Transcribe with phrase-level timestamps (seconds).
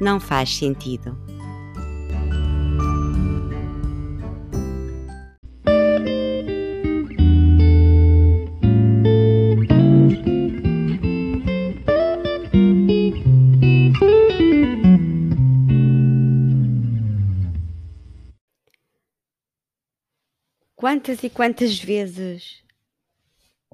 [0.00, 1.16] não faz sentido.
[20.84, 22.62] Quantas e quantas vezes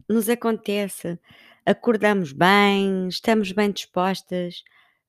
[0.09, 1.19] nos acontece,
[1.67, 4.63] acordamos bem, estamos bem dispostas,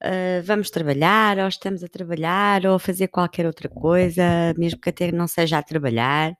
[0.03, 4.89] uh, vamos trabalhar, ou estamos a trabalhar, ou a fazer qualquer outra coisa, mesmo que
[4.89, 6.35] até não seja a trabalhar,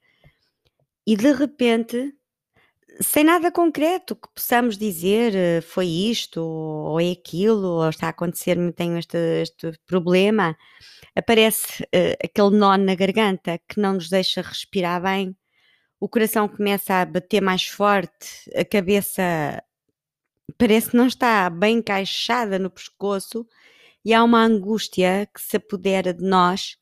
[1.06, 2.14] e de repente,
[3.02, 8.09] sem nada concreto que possamos dizer uh, foi isto, ou é aquilo, ou está a
[8.09, 10.56] acontecer-me, tenho este, este problema,
[11.16, 15.36] aparece uh, aquele nó na garganta que não nos deixa respirar bem.
[16.00, 19.64] O coração começa a bater mais forte, a cabeça
[20.62, 23.48] parece que não está bem encaixada no pescoço
[24.06, 26.78] e há uma angústia que se apodera de nós,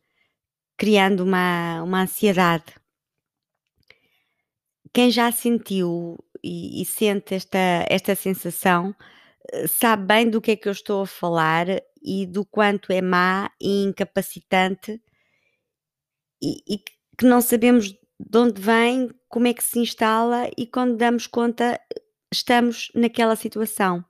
[0.76, 2.76] criando uma, uma ansiedade.
[4.94, 8.94] Quem já sentiu e, e sente esta, esta sensação
[9.50, 11.68] eh, sabe bem do que é que eu estou a falar
[12.04, 15.02] e do quanto é má e incapacitante
[16.42, 16.80] e, e
[17.18, 21.80] que não sabemos de onde vem, como é que se instala e quando damos conta
[22.32, 24.04] estamos naquela situação.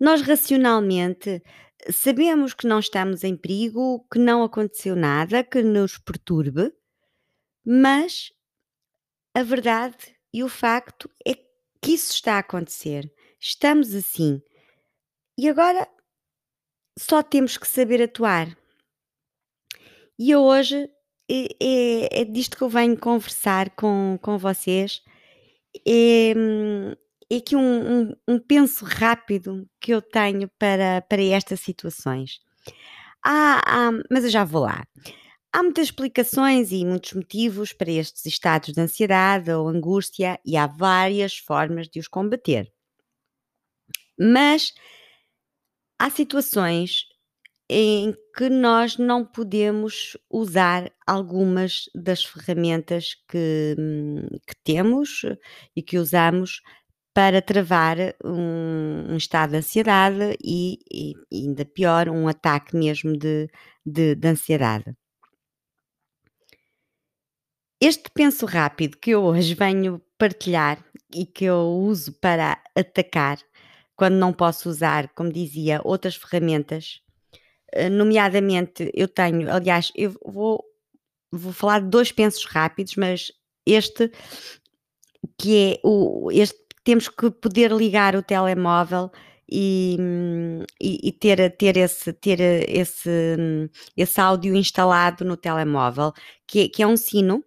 [0.00, 1.42] Nós racionalmente
[1.90, 6.72] sabemos que não estamos em perigo, que não aconteceu nada que nos perturbe,
[7.64, 8.32] mas
[9.34, 13.12] a verdade e o facto é que isso está a acontecer.
[13.40, 14.42] Estamos assim.
[15.38, 15.88] E agora
[16.98, 18.56] só temos que saber atuar.
[20.18, 20.88] E eu hoje
[21.30, 25.02] é, é, é disto que eu venho conversar com, com vocês.
[25.86, 26.32] É,
[27.30, 32.40] é aqui um, um, um penso rápido que eu tenho para, para estas situações.
[33.24, 34.86] Há, mas eu já vou lá.
[35.52, 40.66] Há muitas explicações e muitos motivos para estes estados de ansiedade ou angústia e há
[40.66, 42.70] várias formas de os combater.
[44.18, 44.72] Mas
[45.98, 47.06] há situações
[47.68, 53.74] em que nós não podemos usar algumas das ferramentas que,
[54.46, 55.22] que temos
[55.74, 56.60] e que usamos
[57.14, 63.48] para travar um, um estado de ansiedade e, e, ainda pior, um ataque mesmo de,
[63.86, 64.94] de, de ansiedade.
[67.80, 73.38] Este penso rápido que eu hoje venho partilhar e que eu uso para atacar,
[73.94, 77.04] quando não posso usar, como dizia, outras ferramentas
[77.74, 80.64] eh, nomeadamente eu tenho, aliás, eu vou,
[81.32, 83.32] vou falar de dois pensos rápidos, mas
[83.66, 84.10] este
[85.38, 89.10] que é o este temos que poder ligar o telemóvel
[89.50, 89.96] e,
[90.80, 96.12] e, e, ter, ter, esse, ter esse, esse áudio instalado no telemóvel,
[96.46, 97.44] que, que é um sino,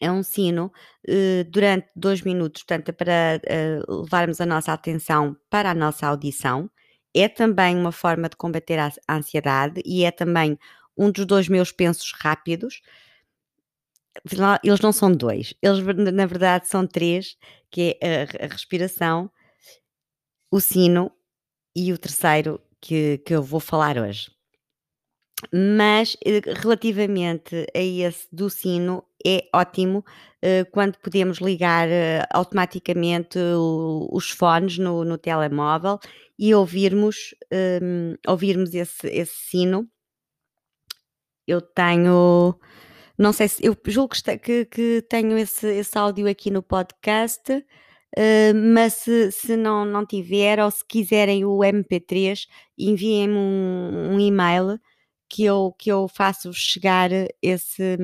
[0.00, 0.72] é um sino
[1.08, 3.40] uh, durante dois minutos, portanto, para
[3.88, 6.70] uh, levarmos a nossa atenção para a nossa audição
[7.14, 10.58] é também uma forma de combater a ansiedade e é também
[10.96, 12.80] um dos dois meus pensos rápidos.
[14.64, 15.80] Eles não são dois, eles
[16.12, 17.36] na verdade são três,
[17.70, 19.30] que é a, a respiração,
[20.50, 21.10] o sino
[21.74, 24.30] e o terceiro que, que eu vou falar hoje.
[25.52, 33.38] Mas eh, relativamente a esse do sino, é ótimo uh, quando podemos ligar uh, automaticamente
[34.10, 35.98] os fones no, no telemóvel
[36.38, 39.88] e ouvirmos, um, ouvirmos esse, esse sino.
[41.46, 42.58] Eu tenho,
[43.18, 48.54] não sei se, eu julgo que, que, tenho esse, esse áudio aqui no podcast, uh,
[48.74, 52.46] mas se, se não, não tiver ou se quiserem o MP3,
[52.78, 54.78] enviem-me um, um e-mail
[55.28, 57.10] que eu, que eu faço chegar
[57.42, 57.98] esse,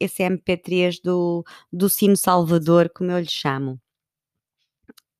[0.00, 3.80] esse MP3 do, do Sino Salvador, como eu lhe chamo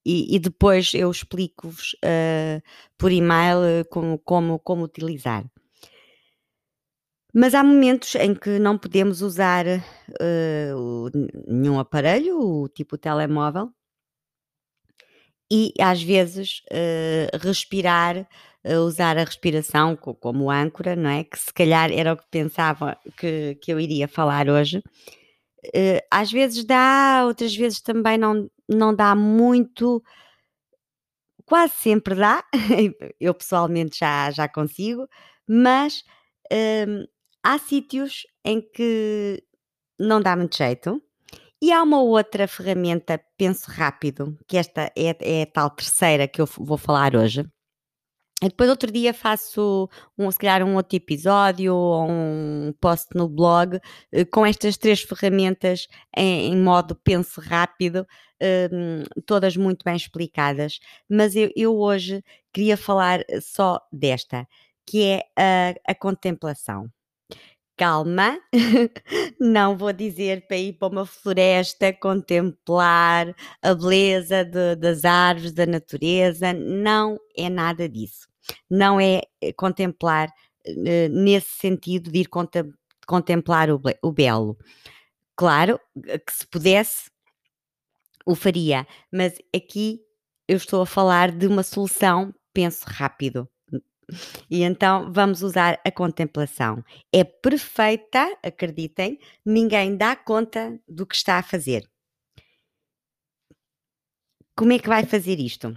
[0.04, 2.62] e, e depois eu explico-vos uh,
[2.98, 5.44] por e-mail uh, como, como, como utilizar.
[7.34, 11.10] Mas há momentos em que não podemos usar uh,
[11.48, 13.72] nenhum aparelho, tipo telemóvel,
[15.50, 18.28] e às vezes uh, respirar,
[18.64, 21.24] uh, usar a respiração como âncora, não é?
[21.24, 24.82] Que se calhar era o que pensava que, que eu iria falar hoje.
[26.10, 30.02] Às vezes dá, outras vezes também não, não dá muito.
[31.46, 32.44] Quase sempre dá,
[33.20, 35.06] eu pessoalmente já, já consigo,
[35.46, 36.02] mas
[37.42, 39.42] há sítios em que
[39.98, 41.02] não dá muito jeito
[41.60, 46.40] e há uma outra ferramenta, penso rápido, que esta é, é a tal terceira que
[46.40, 47.48] eu vou falar hoje.
[48.42, 53.28] E depois outro dia faço um, se calhar um outro episódio ou um post no
[53.28, 53.78] blog
[54.10, 55.86] eh, com estas três ferramentas
[56.16, 58.04] em, em modo penso rápido,
[58.72, 60.80] um, todas muito bem explicadas.
[61.08, 64.48] Mas eu, eu, hoje queria falar só desta,
[64.84, 66.90] que é a, a contemplação
[67.76, 68.38] calma,
[69.40, 75.66] não vou dizer para ir para uma floresta contemplar a beleza de, das árvores, da
[75.66, 78.28] natureza, não é nada disso.
[78.70, 82.72] Não é eh, contemplar uh, nesse sentido de ir contem
[83.06, 84.56] contemplar o, o belo.
[85.36, 87.10] Claro eh, que se pudesse,
[88.26, 90.00] o faria, mas aqui
[90.48, 93.48] eu estou a falar de uma solução, penso rápido.
[94.50, 96.84] E então vamos usar a contemplação.
[97.12, 101.88] É perfeita, acreditem, ninguém dá conta do que está a fazer.
[104.56, 105.76] Como é que vai fazer isto?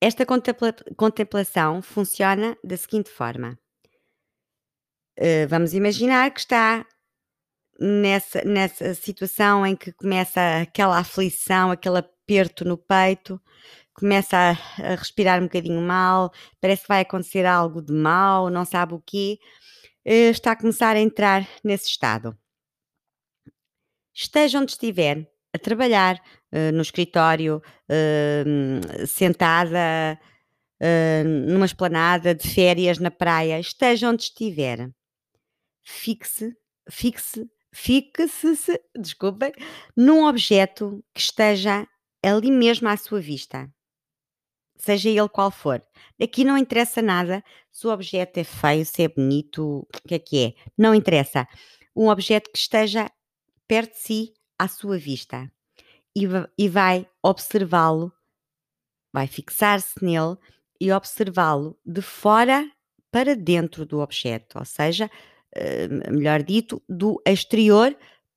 [0.00, 3.58] Esta contempla contemplação funciona da seguinte forma.
[5.18, 6.84] Uh, vamos imaginar que está
[7.78, 13.40] nessa, nessa situação em que começa aquela aflição, aquele aperto no peito,
[13.94, 14.50] começa a,
[14.92, 19.00] a, respirar um bocadinho mal, parece que vai acontecer algo de mal, não sabe o
[19.00, 19.38] quê,
[20.04, 22.36] eh, está a começar a entrar nesse estado.
[24.12, 26.20] Esteja onde estiver, a trabalhar,
[26.52, 28.44] eh, no escritório, eh,
[29.06, 30.18] sentada
[31.48, 34.90] numa esplanada, de férias na praia, esteja onde estiver,
[35.82, 36.54] fixe,
[36.90, 39.52] fixe, fixe-se, desculpem,
[39.96, 41.86] num objeto que esteja
[42.22, 43.72] ali mesmo à sua vista
[44.76, 45.82] seja ele qual for.
[46.20, 50.18] Aqui não interessa nada se o objeto é feio, se é bonito, o que é
[50.18, 50.54] que é.
[50.76, 51.46] Não interessa.
[51.94, 53.10] Um objeto que esteja
[53.66, 55.50] perto de si, à sua vista.
[56.16, 56.24] E,
[56.56, 58.12] e vai observá-lo,
[59.12, 60.36] vai fixar-se nele
[60.80, 62.70] e observá-lo de fora
[63.10, 65.10] para dentro do objeto, ou seja,
[65.56, 67.96] uh, melhor dito, do exterior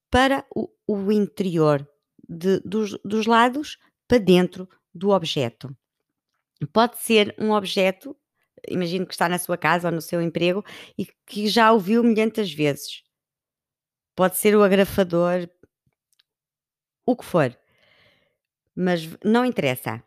[0.09, 1.87] para o, o interior,
[2.27, 5.75] de, dos, dos lados para dentro do objeto.
[6.65, 8.17] Pode ser um objeto,
[8.67, 10.63] imagino que está na sua casa ou no seu emprego
[10.97, 13.03] e que já ouviu milhentas vezes.
[14.15, 15.47] Pode ser o agrafador,
[17.05, 17.57] o que for.
[18.75, 20.03] Mas não interessa.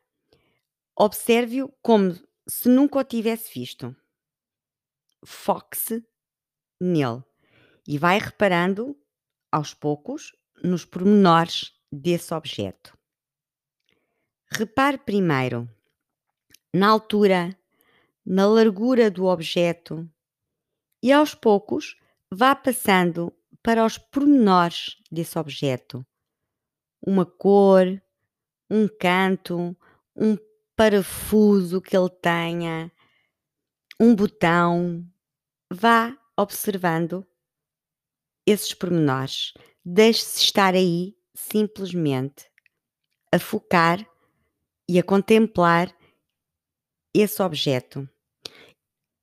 [0.96, 2.14] Observe-o como
[2.48, 3.94] se nunca o tivesse visto.
[5.24, 6.04] Foque-se
[6.80, 7.22] nele
[7.86, 8.98] e vai reparando
[9.52, 10.32] aos poucos
[10.62, 12.96] nos pormenores desse objeto.
[14.50, 15.68] Repare primeiro
[16.72, 17.56] na altura,
[18.24, 20.08] na largura do objeto
[21.02, 21.96] e aos poucos
[22.30, 23.32] vá passando
[23.62, 26.06] para os pormenores desse objeto.
[27.04, 28.00] Uma cor,
[28.70, 29.76] um canto,
[30.14, 30.36] um
[30.76, 32.92] parafuso que ele tenha,
[33.98, 35.04] um botão.
[35.72, 37.26] Vá observando
[38.46, 39.52] esses pormenores.
[39.84, 42.50] Deixe-se estar aí simplesmente
[43.32, 44.06] a focar
[44.88, 45.94] e a contemplar
[47.14, 48.08] esse objeto.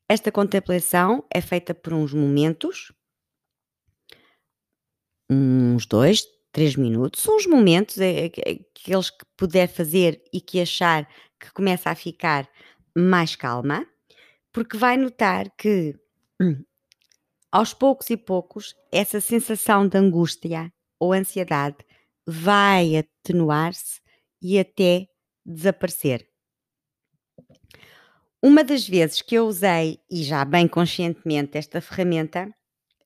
[0.10, 2.94] Esta contemplação é feita por uns momentos,
[5.30, 11.08] uns dois, três minutos, uns momentos, é, é, aqueles que puder fazer e que achar
[11.40, 12.50] que começa a ficar
[12.98, 13.86] mais calma,
[14.52, 15.94] porque vai notar que
[17.52, 21.78] aos poucos e poucos essa sensação de angústia ou ansiedade
[22.26, 24.02] vai atenuar-se
[24.42, 25.08] e até
[25.46, 26.27] desaparecer.
[28.42, 32.48] Uma das vezes que eu usei, e já bem conscientemente, esta ferramenta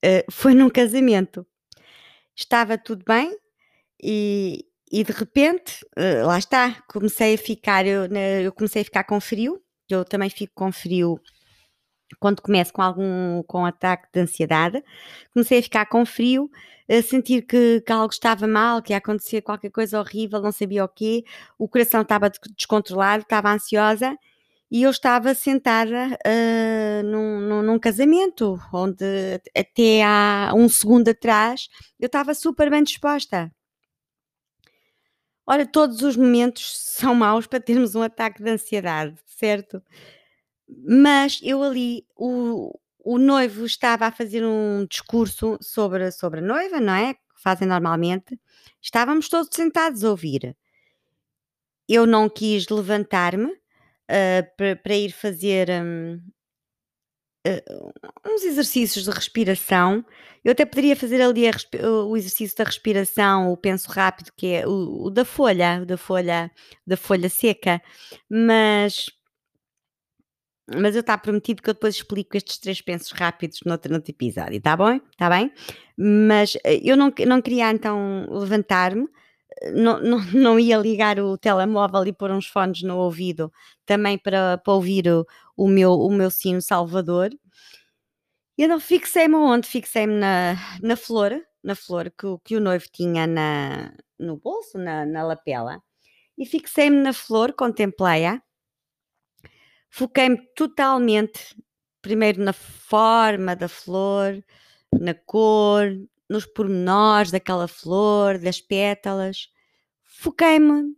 [0.04, 1.46] uh, foi num casamento.
[2.36, 3.38] Estava tudo bem
[4.02, 8.06] e, e de repente, uh, lá está, comecei a ficar, eu,
[8.44, 11.20] eu comecei a ficar com frio, eu também fico com frio
[12.20, 14.84] quando começo com algum com ataque de ansiedade,
[15.34, 16.50] comecei a ficar com frio,
[16.90, 20.84] a sentir que, que, algo estava mal, que ia acontecer qualquer coisa horrível, não sabia
[20.84, 21.24] o quê,
[21.58, 24.18] o coração estava descontrolado, estava ansiosa
[24.72, 29.04] e eu estava sentada uh, num, num, num, casamento, onde
[29.56, 31.68] até há um segundo atrás
[32.00, 33.52] eu estava super bem disposta.
[35.46, 39.84] Ora, todos os momentos são maus para termos um ataque de ansiedade, certo?
[40.68, 46.80] Mas eu ali, o o noivo estava a fazer um discurso sobre sobre a noiva,
[46.80, 48.40] não é, que fazem normalmente,
[48.82, 50.56] estávamos todos sentados a ouvir.
[51.90, 53.61] Eu não quis levantar-me,
[54.12, 56.20] hã, para ir fazer, hum,
[57.46, 57.60] hã,
[58.26, 60.06] uns exercícios de respiração.
[60.44, 61.44] Eu até poderia fazer ali
[61.84, 65.98] o exercício da respiração, o penso rápido, que é o o da folha, o da
[65.98, 66.52] folha
[66.86, 67.82] da folha seca,
[68.30, 69.08] mas
[70.74, 74.58] mas eu está prometido que eu depois explico estes 3 pensos rápidos noutro noutro episódio,
[74.58, 75.00] está bom?
[75.12, 75.52] Está bem?
[75.98, 79.08] Mas, eh, eu não não queria então levantar-me, eh,
[79.74, 83.52] não não não ia ligar o telemóvel e pôr uns fones no ouvido,
[83.86, 85.26] também para para ouvir o
[85.58, 87.32] o meu o meu sino salvador.
[88.58, 89.68] E então fixei-me aonde?
[89.68, 91.32] Fixei-me na na flor,
[91.64, 95.82] na flor que que o noivo tinha na no bolso, na na lapela,
[96.38, 98.42] e fixei-me na flor, contemplei-a
[99.92, 101.56] Foquei-me totalmente,
[102.02, 104.42] primeiro na forma da flor,
[104.92, 105.92] na cor,
[106.32, 109.50] nos pormenores daquela flor, das pétalas.
[110.04, 110.96] Foquei-me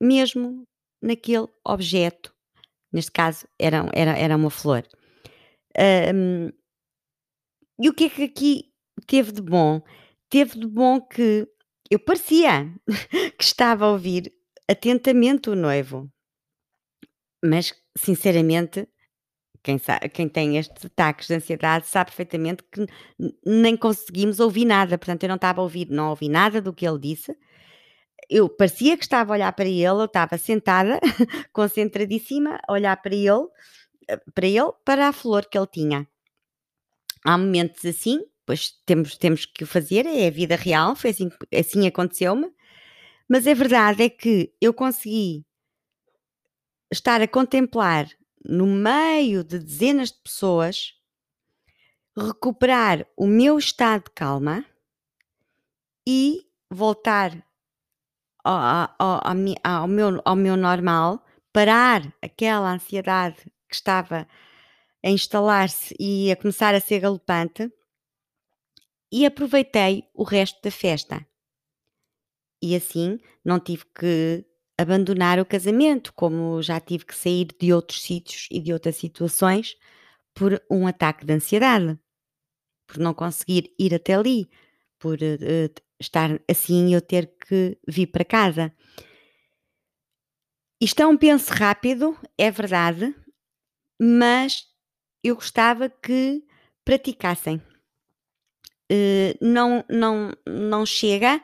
[0.00, 0.66] mesmo
[1.02, 2.34] naquele objeto,
[2.92, 4.86] neste caso era era era uma flor.
[6.14, 6.50] Hum,
[7.78, 8.72] e o que é que aqui
[9.06, 9.82] teve de bom?
[10.28, 11.46] Teve de bom que
[11.90, 12.74] eu parecia
[13.38, 14.32] que estava a ouvir
[14.68, 16.10] atentamente o noivo.
[17.42, 18.86] Mas, sinceramente,
[19.62, 22.86] quem sa quem tem estes ataques de ansiedade sabe perfeitamente que
[23.44, 26.86] nem conseguimos ouvir nada, portanto eu não estava a ouvir, não ouvi nada do que
[26.86, 27.36] ele disse.
[28.28, 31.00] Eu parecia que estava a olhar para ele, eu estava sentada,
[31.52, 33.46] concentradíssima, a olhar para ele,
[34.08, 36.08] eh, para ele, para a flor que ele tinha.
[37.24, 41.30] Há momentos assim, pois temos temos que o fazer, é a vida real, foi assim
[41.54, 42.50] assim aconteceu-me,
[43.28, 45.44] mas a verdade é que eu consegui
[46.92, 48.08] estar a contemplar
[48.44, 50.94] no meio de dezenas de pessoas,
[52.16, 54.64] recuperar o meu estado de calma
[56.06, 57.46] e voltar
[58.44, 59.20] ao, ao,
[59.62, 63.36] ao, meu, ao meu normal, parar aquela ansiedade
[63.68, 64.26] que estava
[65.04, 67.72] a instalar-se e a começar a ser galopante
[69.12, 71.26] e aproveitei o resto da festa.
[72.62, 74.44] E assim não tive que
[74.80, 79.76] abandonar o casamento, como já tive que sair de outros sítios e de outras situações
[80.34, 81.98] por um ataque de ansiedade,
[82.86, 84.48] por não conseguir ir até ali,
[84.98, 88.74] por uh, estar assim e eu ter que vir para casa.
[90.80, 93.14] Isto é um penso rápido, é verdade,
[94.00, 94.66] mas
[95.22, 96.42] eu gostava que
[96.84, 97.60] praticassem.
[98.90, 101.42] Uh, não, não, não chega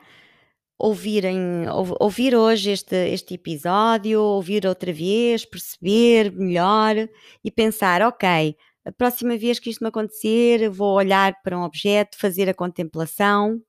[0.79, 1.65] ouvirem,
[1.99, 6.95] ouvir hoje este, este episódio, ouvir outra vez, perceber melhor
[7.43, 8.55] e pensar, ok,
[8.85, 13.61] a próxima vez que isto me acontecer, vou olhar para um objeto, fazer a contemplação.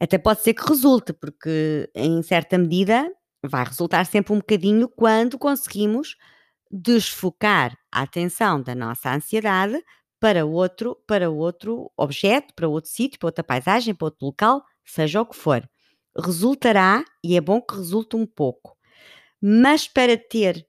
[0.00, 3.10] Até pode ser que resulte, porque em certa medida
[3.44, 6.16] vai resultar sempre um bocadinho quando conseguimos
[6.70, 9.82] desfocar a atenção da nossa ansiedade
[10.20, 15.20] para outro, para outro objeto, para outro sítio, para outra paisagem, para outro local, seja
[15.20, 15.66] o que for
[16.16, 18.76] resultará, e é bom que resulte um pouco,
[19.40, 20.66] mas para ter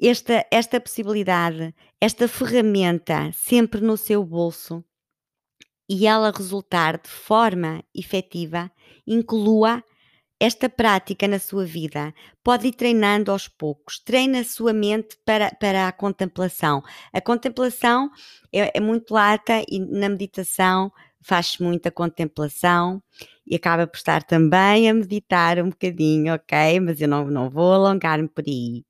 [0.00, 4.84] esta, esta possibilidade, esta ferramenta sempre no seu bolso
[5.88, 8.70] e ela resultar de forma efetiva,
[9.06, 9.82] inclua
[10.38, 12.12] esta prática na sua vida.
[12.44, 16.82] Pode ir treinando aos poucos, treina a sua mente para, para a contemplação.
[17.12, 18.10] A contemplação
[18.52, 23.02] é, é muito lata e na meditação faz muita contemplação
[23.46, 26.80] e acaba por estar também a meditar um bocadinho, ok?
[26.80, 28.84] Mas eu não, não vou alongar-me por aí.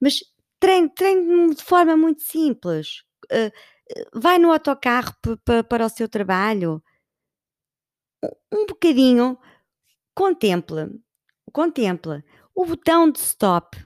[0.00, 0.20] Mas
[0.58, 3.02] treine, treine de forma muito simples.
[3.24, 3.52] Uh,
[4.14, 5.14] vai no autocarro
[5.68, 6.82] para o seu trabalho.
[8.52, 9.38] Um bocadinho,
[10.14, 11.00] contemple,
[11.52, 12.22] contemple
[12.54, 13.76] o botão de stop,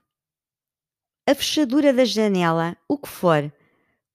[1.29, 3.53] a fechadura da janela, o que for,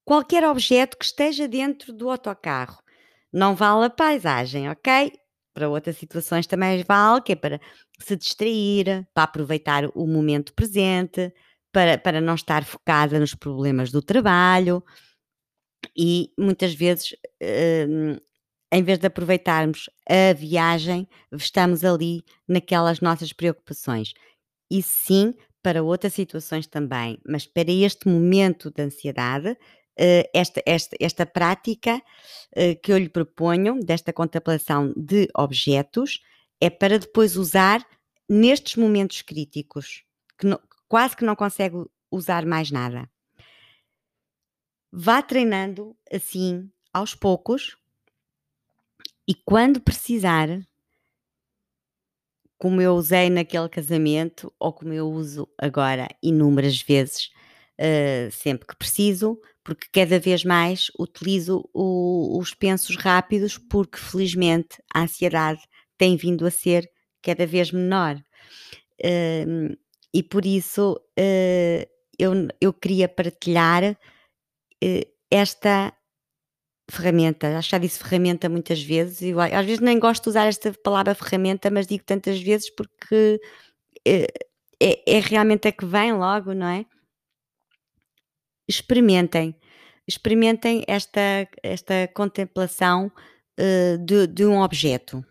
[0.06, 2.82] qualquer objeto que esteja dentro do autocarro.
[3.32, 5.14] Não vale a paisagem, ok?
[5.54, 7.60] Para outras situações também vale, que é para
[8.00, 11.34] se distrair, para aproveitar o momento presente,
[11.72, 14.84] para, para não estar focada nos problemas do trabalho
[15.96, 17.16] e muitas vezes,
[17.90, 18.18] hum,
[18.72, 24.14] em vez de aproveitarmos a viagem, estamos ali naquelas nossas preocupações.
[24.70, 29.58] E sim, para outras situações também, mas para este momento de ansiedade,
[30.34, 32.02] esta, esta, esta prática
[32.54, 36.20] eh, que eu lhe proponho, desta contemplação de objetos,
[36.60, 37.86] é para depois usar
[38.28, 40.04] nestes momentos críticos,
[40.38, 41.76] que não, quase que não consegue
[42.10, 43.10] usar mais nada.
[44.92, 47.78] Vá treinando assim aos poucos
[49.28, 50.48] e quando precisar,
[52.58, 57.32] como eu usei naquele casamento ou como eu uso agora inúmeras vezes,
[57.82, 64.82] uh, sempre que preciso, porque cada vez mais utilizo o, os pensos rápidos, porque felizmente
[64.94, 65.62] a ansiedade
[65.98, 66.88] tem vindo a ser
[67.22, 68.16] cada vez menor.
[69.04, 69.76] Uh,
[70.14, 73.98] e por isso uh, eu, eu queria partilhar
[75.30, 75.94] esta
[76.90, 79.22] ferramenta, acho que já disse ferramenta muitas vezes,
[79.54, 83.40] às vezes nem gosto de usar esta palavra ferramenta, mas digo tantas vezes porque
[84.06, 84.28] é,
[84.80, 86.86] é realmente a que vem logo, não é?
[88.68, 89.56] Experimentem,
[90.08, 93.12] experimentem esta, esta contemplação
[93.60, 95.26] uh, de, de um objeto.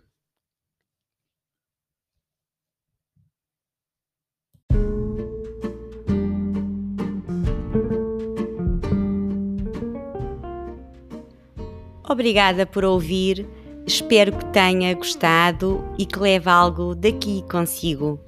[12.11, 13.49] Obrigada por ouvir,
[13.87, 18.21] espero que tenha gostado e que leve algo daqui consigo.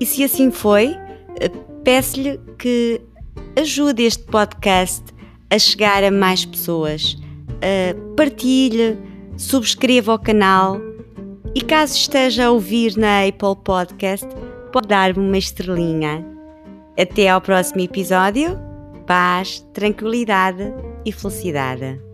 [0.00, 0.96] E se assim foi,
[1.40, 1.48] eh,
[1.84, 3.00] peço-lhe que
[3.60, 5.04] ajude este podcast
[5.50, 7.16] a chegar a mais pessoas.
[8.16, 8.98] partilhe,
[9.36, 10.80] subscreva o canal
[11.54, 14.26] e caso esteja a ouvir na Apple Podcast,
[14.72, 16.24] pode dar-me uma estrelinha.
[16.98, 18.58] Até ao próximo episódio.
[19.06, 20.72] Paz, tranquilidade
[21.04, 22.09] e felicidade.